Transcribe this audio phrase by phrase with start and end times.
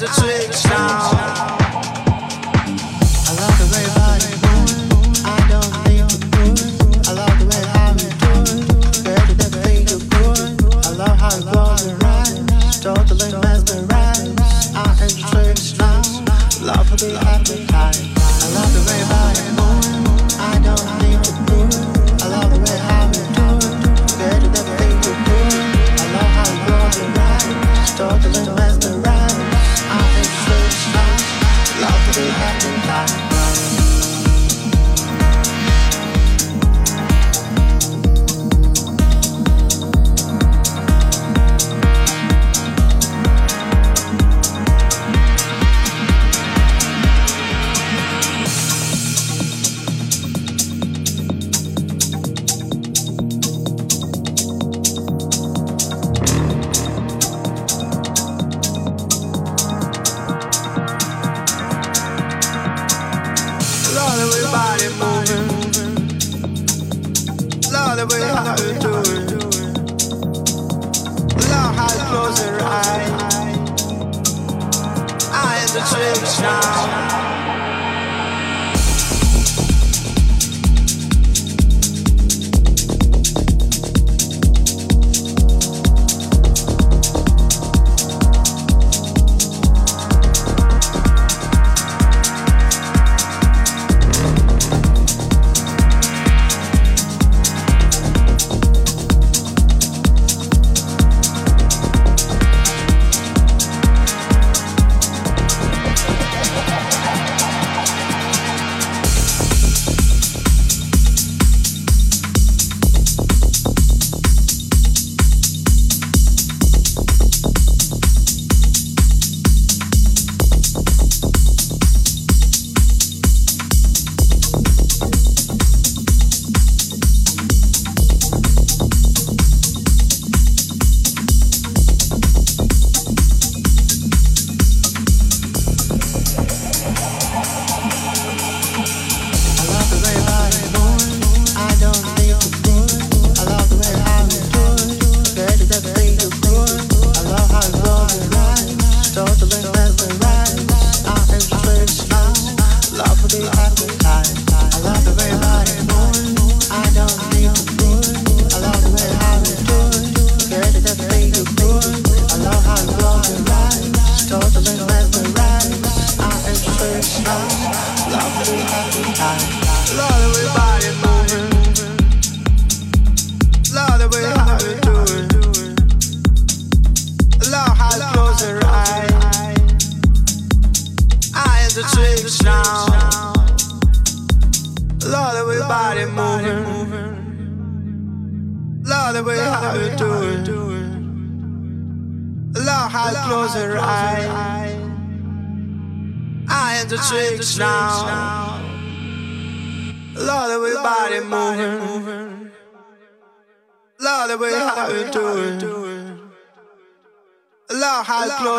[0.00, 1.07] the.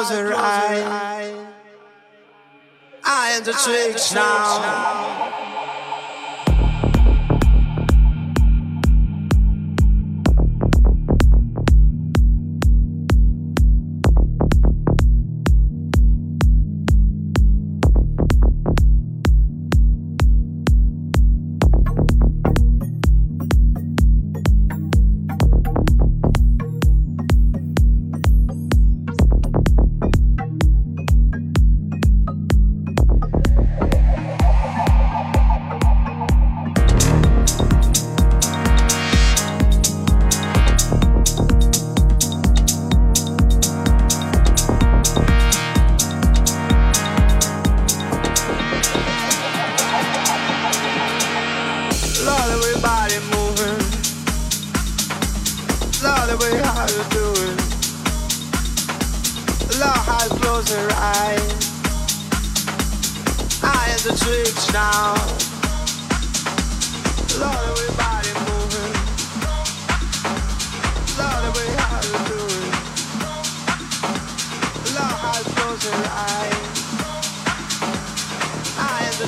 [0.10, 1.50] Close.
[3.04, 5.29] I am the tricks now.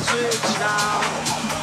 [0.04, 1.61] switch now.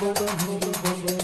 [0.00, 1.23] বড় বড় বড়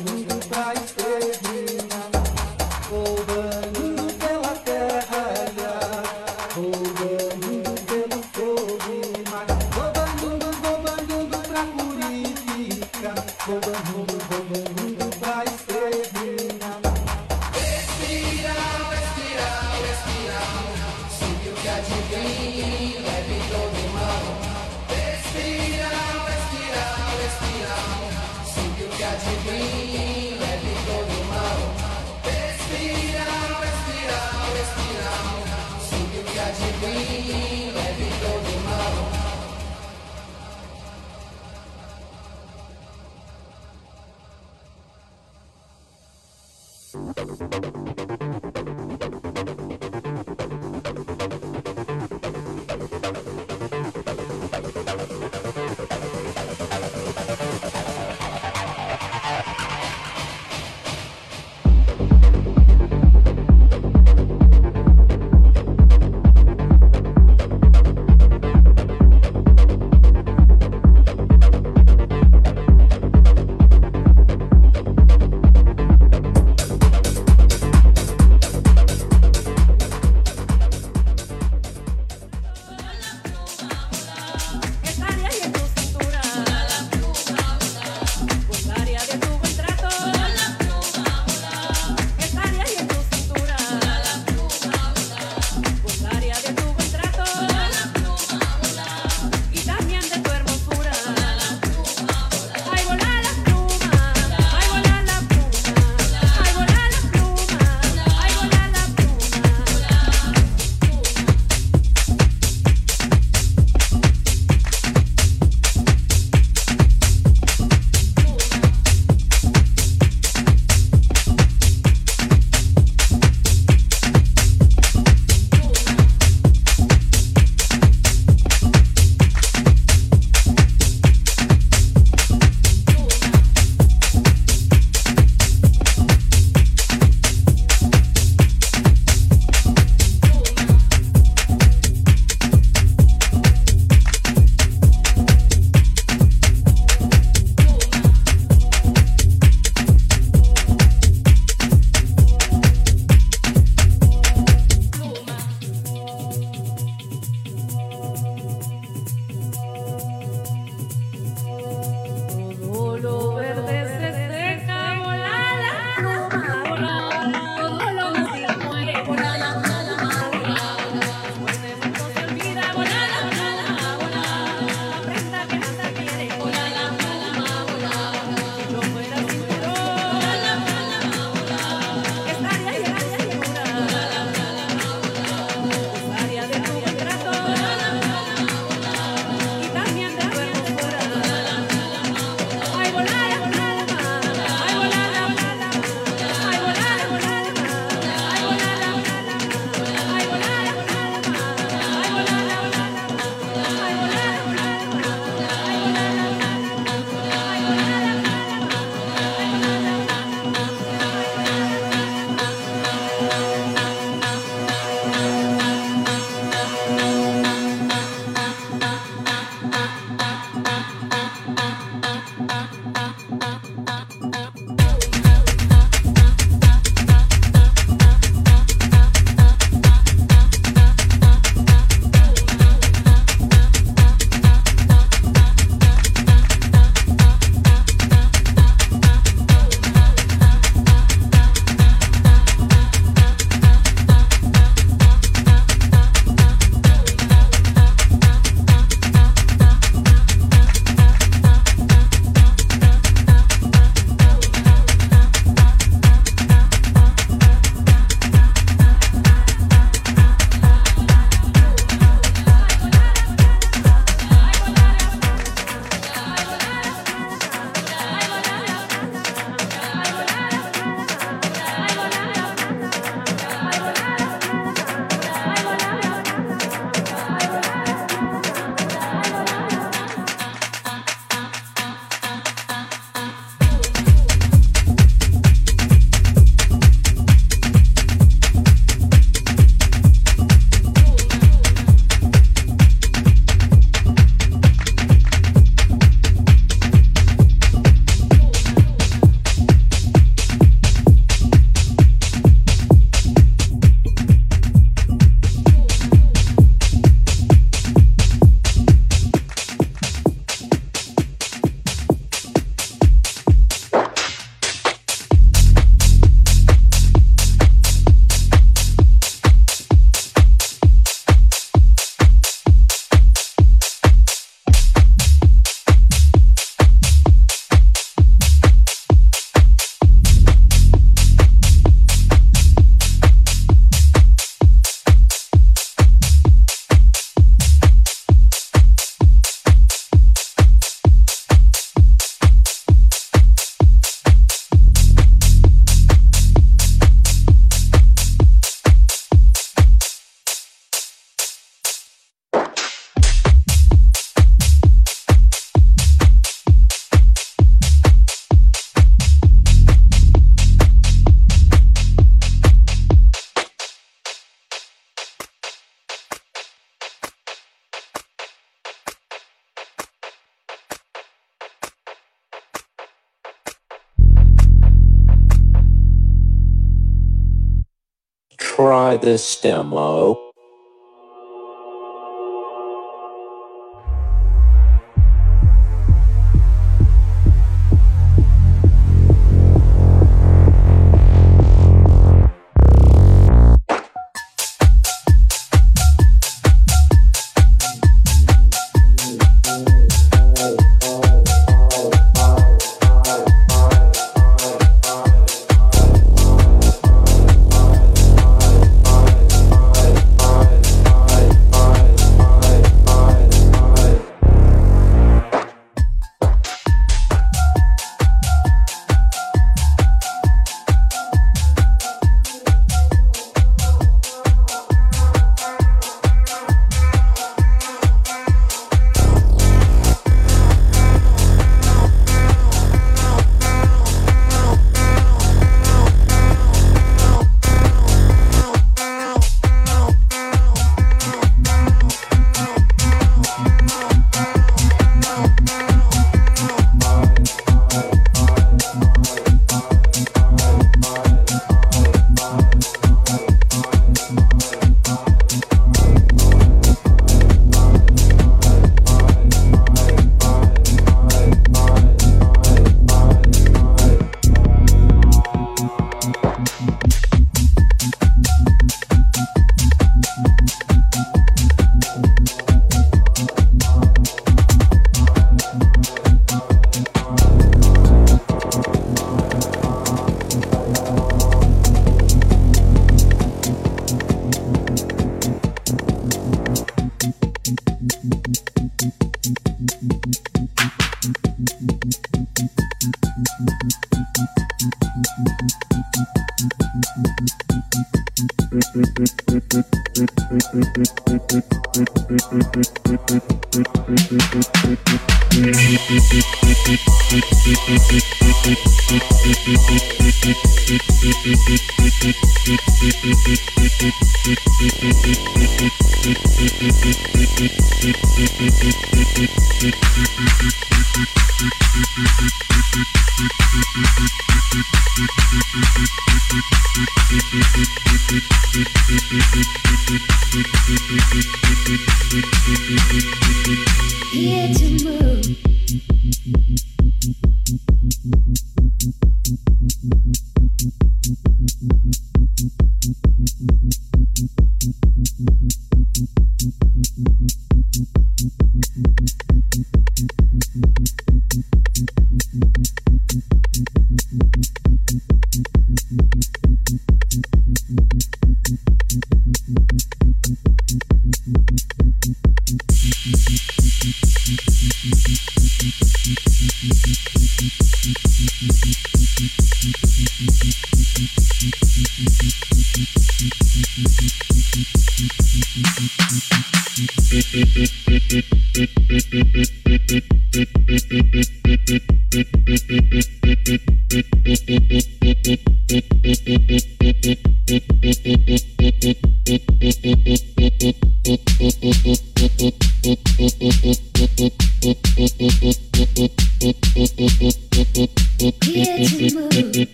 [379.20, 380.49] this demo.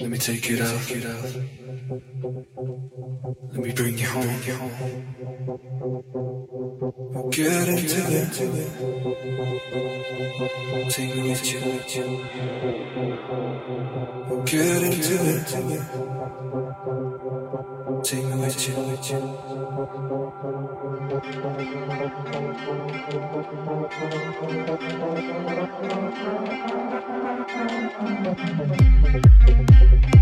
[0.00, 0.86] Let me take it out.
[0.88, 1.24] Get out.
[3.52, 4.40] Let me bring you home.
[4.44, 4.72] Get home.
[7.30, 8.32] Get into it.
[10.90, 11.60] Take me with you.
[14.46, 16.69] Get into it.
[18.02, 18.72] Tem noite.
[29.92, 30.14] Thank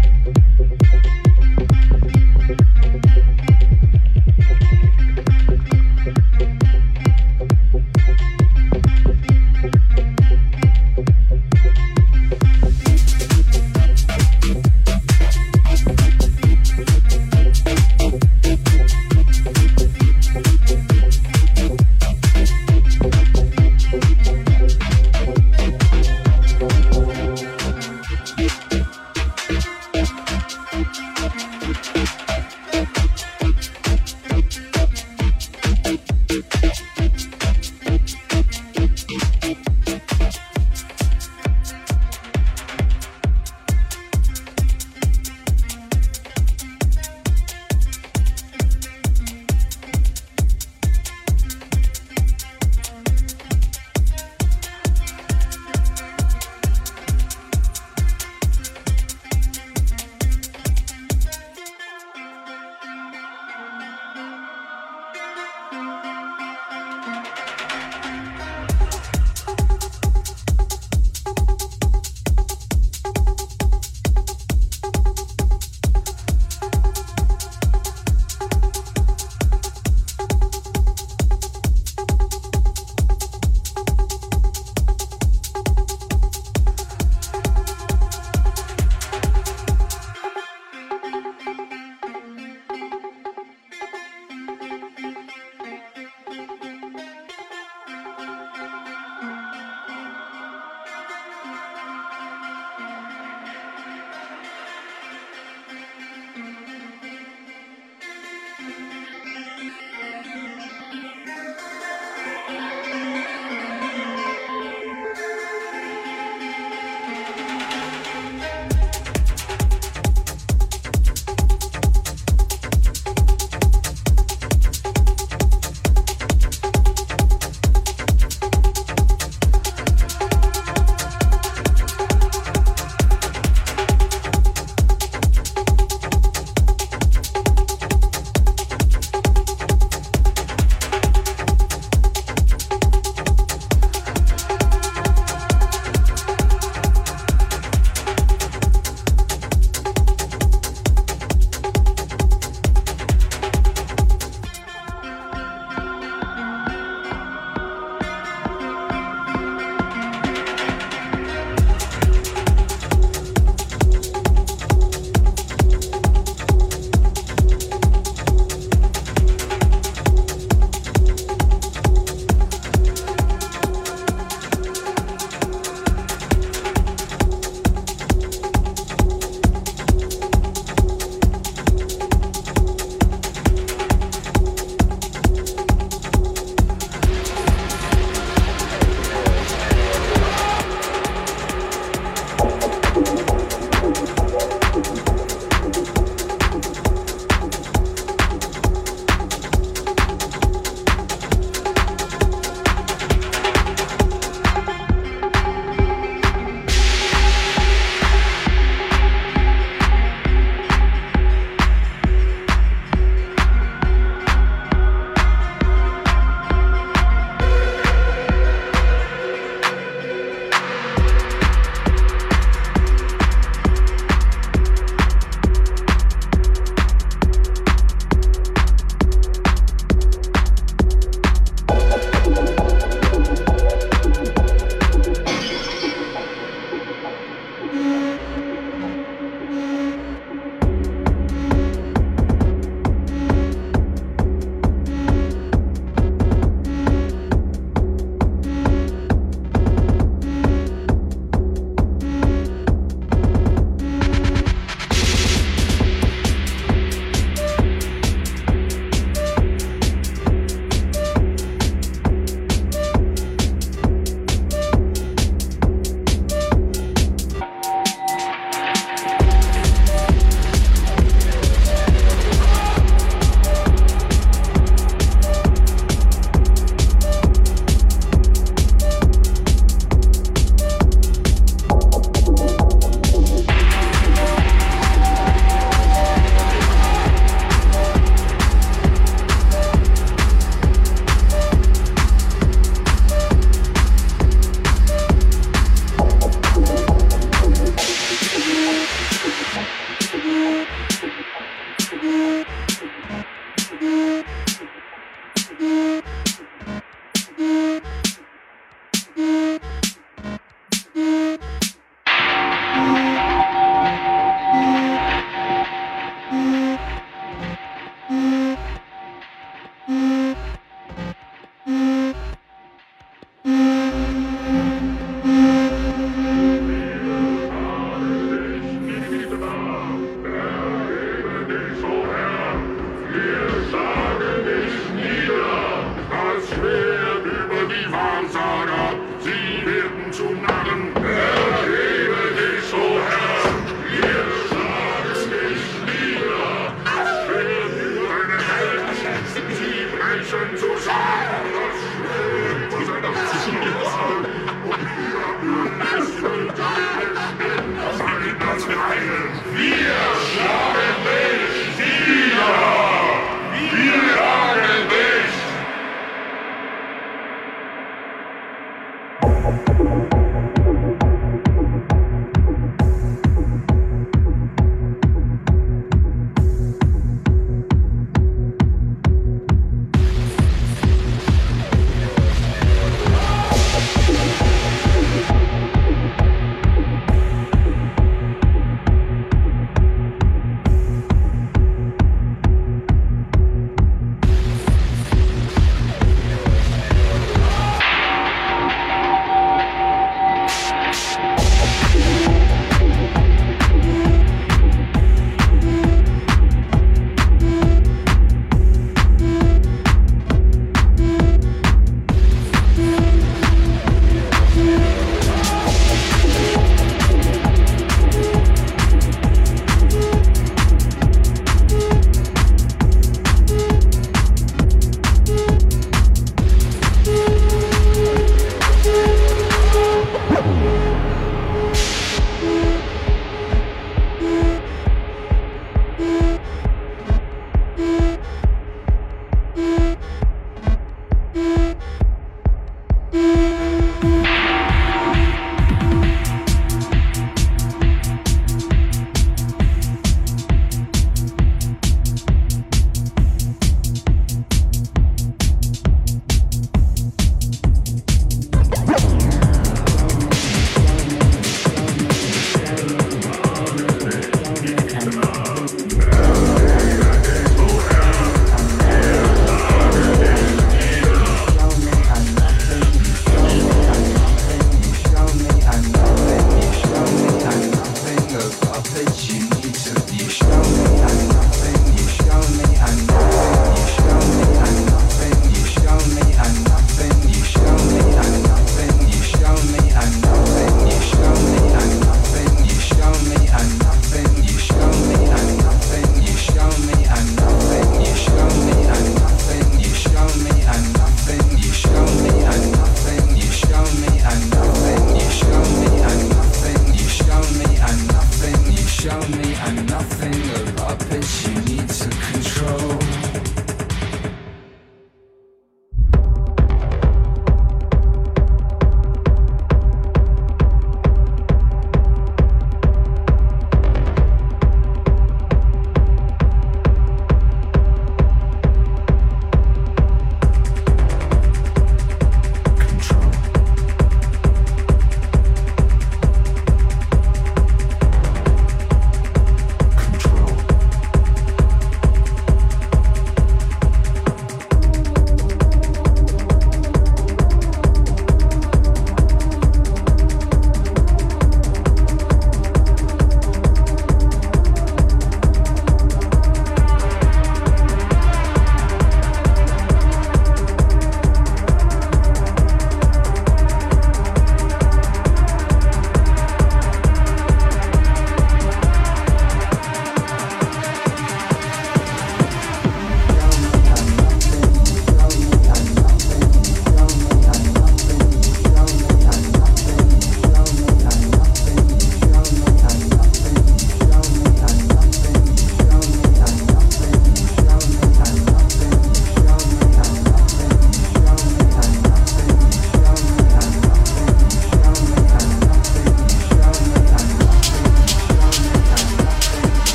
[350.29, 351.18] 神主神。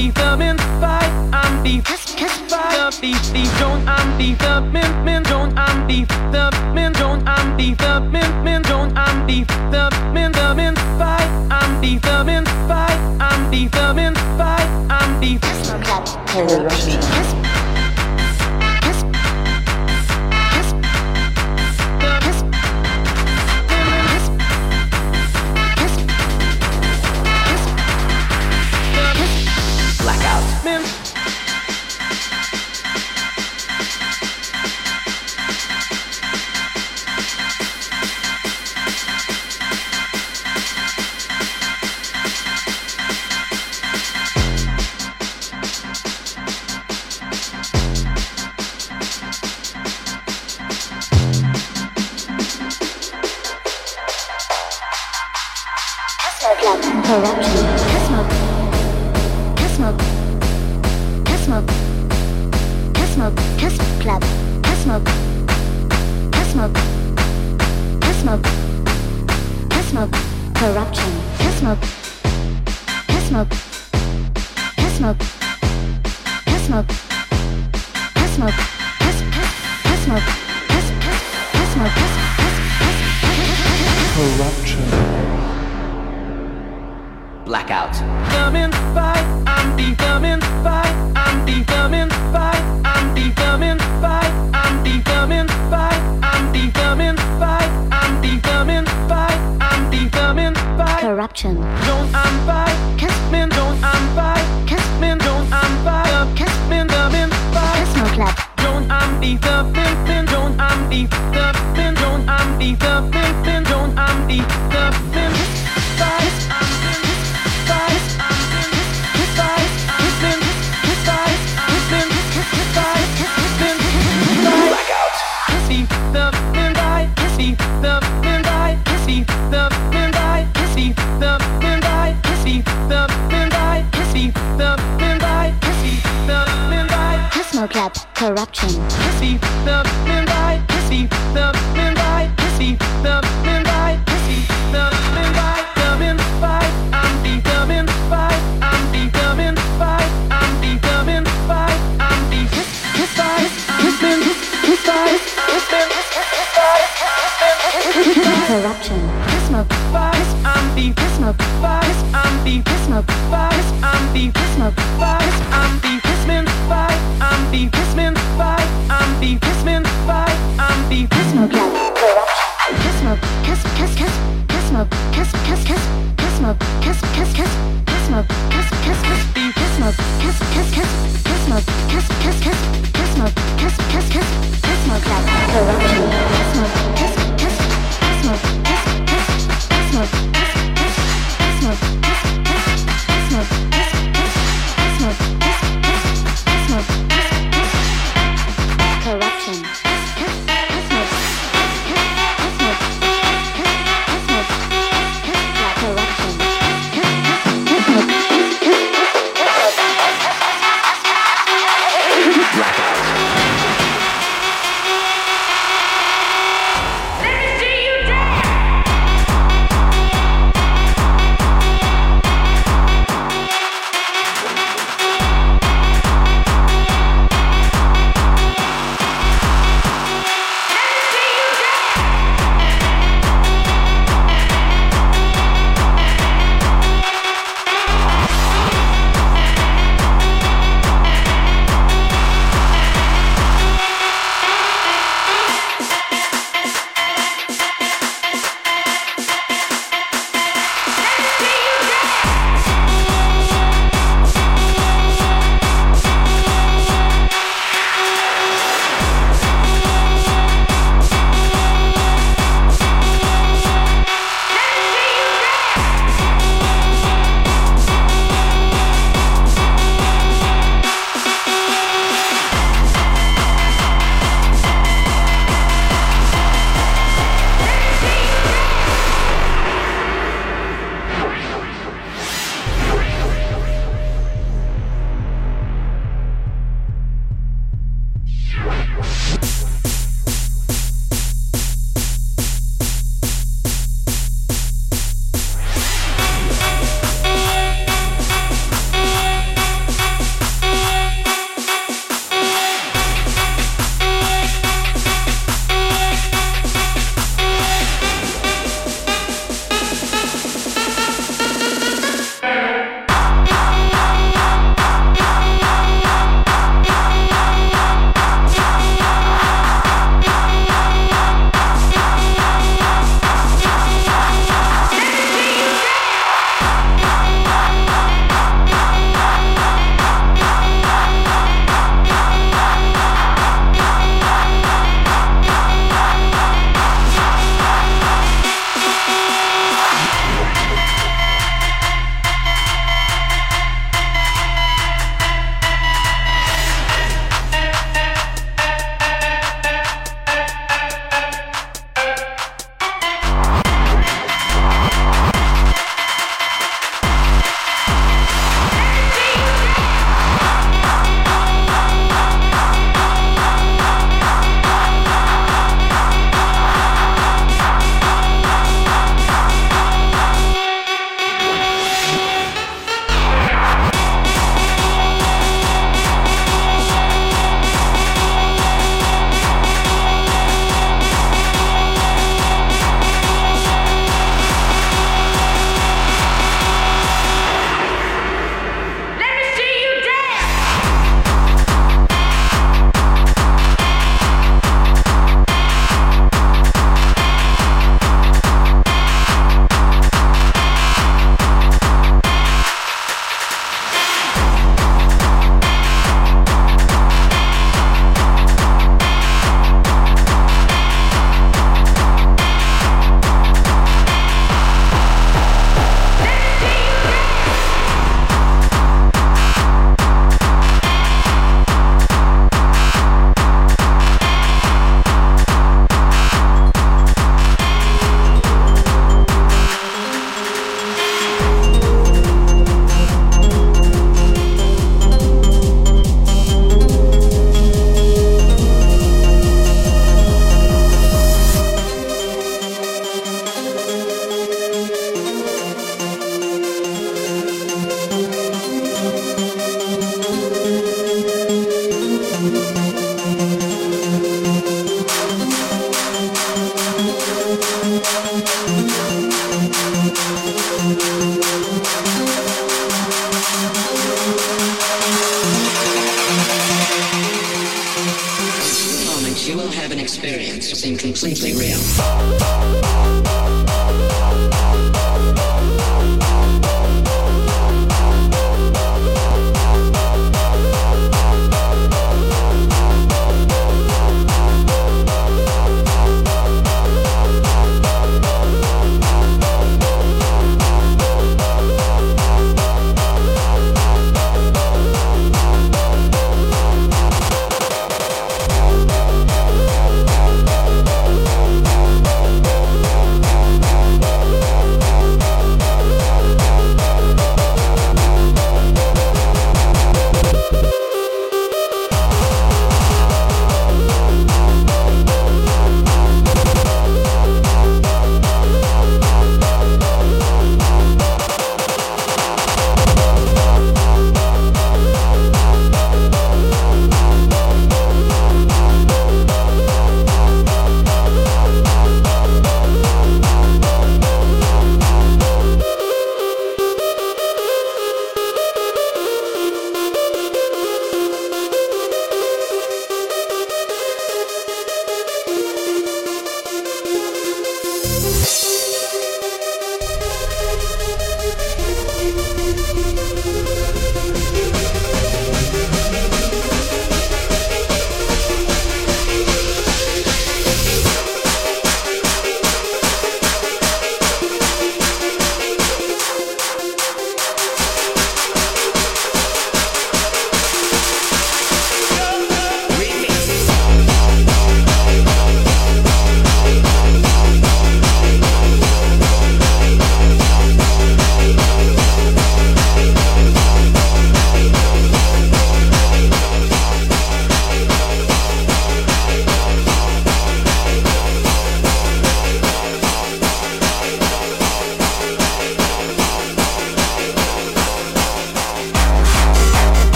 [0.00, 4.92] determined by I'm the kiss kiss by the the the don't I'm the the min
[5.04, 5.98] min don't I'm the
[6.34, 6.44] the
[6.74, 9.84] min don't I'm the the min min don't I'm the the
[10.14, 11.20] min the min by
[11.58, 12.90] I'm the the min by
[13.28, 15.68] I'm the the min by I'm the kiss
[17.14, 17.89] kiss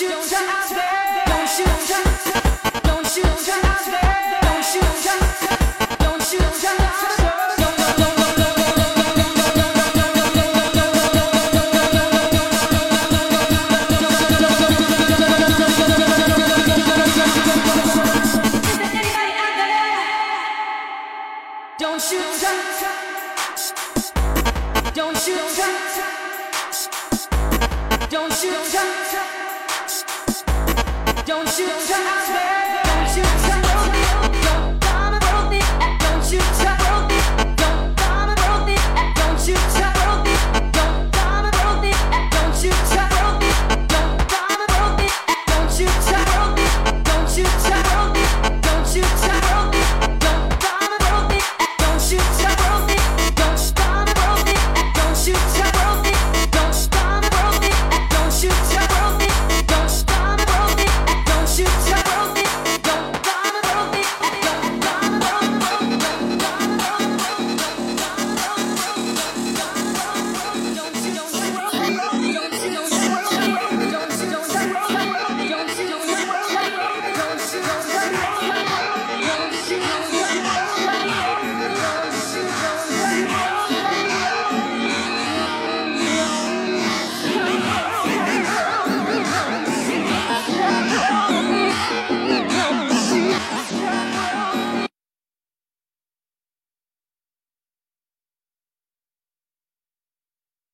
[0.00, 0.93] you your eyes.